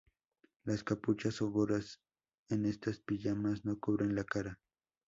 [0.63, 2.01] Las capuchas o gorras
[2.49, 4.59] en estas pijamas no cubren la cara.